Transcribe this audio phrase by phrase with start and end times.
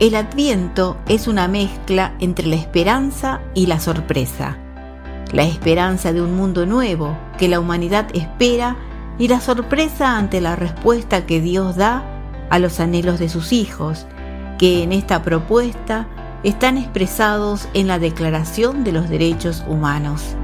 [0.00, 4.56] El adviento es una mezcla entre la esperanza y la sorpresa.
[5.32, 8.76] La esperanza de un mundo nuevo que la humanidad espera
[9.18, 12.04] y la sorpresa ante la respuesta que Dios da
[12.48, 14.06] a los anhelos de sus hijos,
[14.56, 16.06] que en esta propuesta
[16.44, 20.36] están expresados en la Declaración de los Derechos Humanos.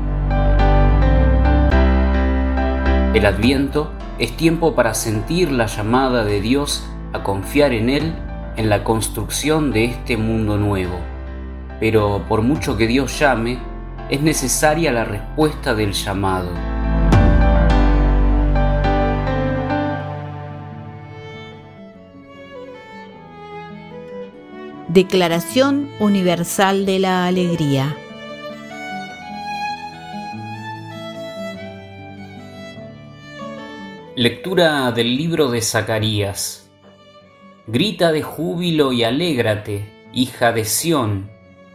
[3.15, 8.24] El adviento es tiempo para sentir la llamada de Dios a confiar en Él
[8.57, 10.99] en la construcción de este mundo nuevo.
[11.81, 13.59] Pero por mucho que Dios llame,
[14.11, 16.51] es necesaria la respuesta del llamado.
[24.89, 27.97] Declaración Universal de la Alegría.
[34.15, 36.64] Lectura del libro de Zacarías.
[37.67, 41.31] Grita de júbilo y alégrate, hija de Sión,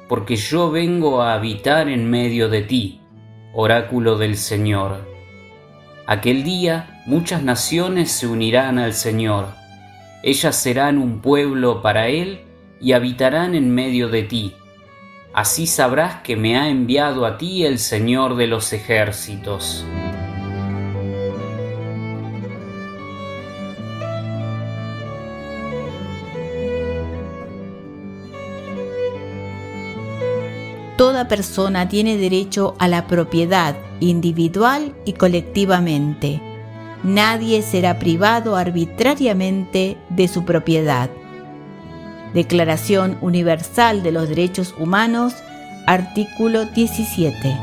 [0.08, 3.02] porque yo vengo a habitar en medio de ti,
[3.54, 5.10] oráculo del Señor.
[6.06, 9.48] Aquel día muchas naciones se unirán al Señor,
[10.22, 12.42] ellas serán un pueblo para Él
[12.80, 14.54] y habitarán en medio de ti.
[15.34, 19.86] Así sabrás que me ha enviado a ti el Señor de los ejércitos.
[31.00, 36.42] Toda persona tiene derecho a la propiedad individual y colectivamente.
[37.04, 41.10] Nadie será privado arbitrariamente de su propiedad.
[42.34, 45.36] Declaración Universal de los Derechos Humanos,
[45.88, 47.58] artículo 17.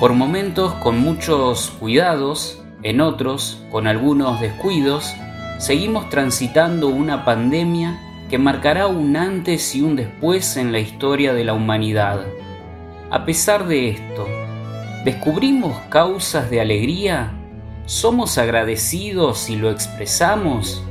[0.00, 5.14] Por momentos, con muchos cuidados, en otros, con algunos descuidos,
[5.58, 11.44] seguimos transitando una pandemia que marcará un antes y un después en la historia de
[11.44, 12.26] la humanidad.
[13.10, 14.28] A pesar de esto,
[15.02, 17.32] ¿descubrimos causas de alegría?
[17.86, 20.84] ¿Somos agradecidos y lo expresamos?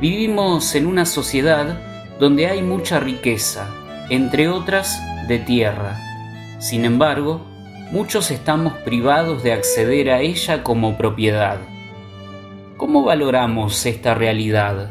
[0.00, 1.78] Vivimos en una sociedad
[2.18, 3.68] donde hay mucha riqueza,
[4.08, 5.98] entre otras de tierra.
[6.58, 7.49] Sin embargo,
[7.90, 11.58] muchos estamos privados de acceder a ella como propiedad.
[12.76, 14.90] ¿Cómo valoramos esta realidad?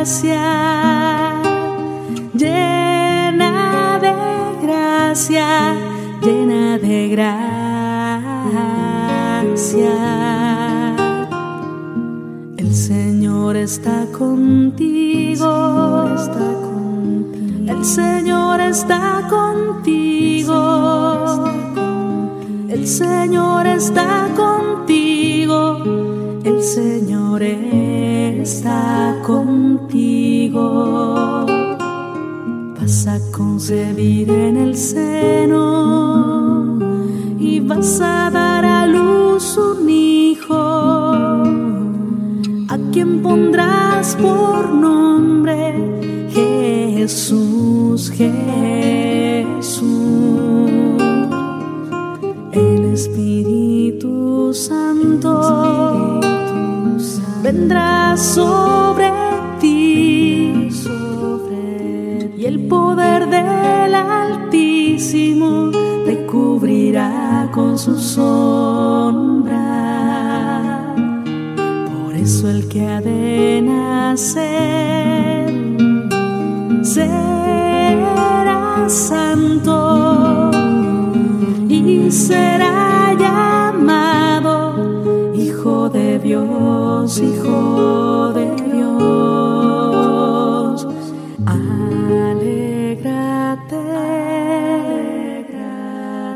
[0.00, 1.42] gracia,
[2.32, 4.14] llena de
[4.66, 5.74] gracia,
[6.22, 7.36] llena de gracia.
[12.56, 17.72] El Señor está contigo, está contigo.
[17.72, 19.60] El Señor está contigo
[22.90, 25.78] Señor está contigo,
[26.42, 27.40] el Señor
[28.42, 30.64] está contigo.
[32.80, 35.58] Vas a concebir en el seno
[37.38, 40.54] y vas a dar a luz un hijo,
[42.68, 48.40] a quien pondrás por nombre Jesús, Jesús.
[53.00, 53.49] Espíritu
[57.52, 59.10] vendrá sobre
[59.60, 60.68] ti
[62.38, 65.72] y el poder del Altísimo
[66.06, 69.56] te cubrirá con su sombra.
[71.92, 75.50] Por eso el que ha de nacer
[76.82, 78.08] será
[78.88, 80.52] santo
[81.68, 82.49] y será
[87.10, 89.18] Dios, Hijo de Dios.
[91.44, 92.94] Alégrate,